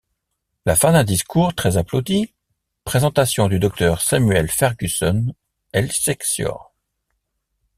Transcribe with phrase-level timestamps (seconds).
[0.65, 2.33] La fin d’un discours très-applaudi.—
[2.85, 5.35] Présentation du docteur Samuel Fergusson
[5.73, 6.73] —«Excelsior.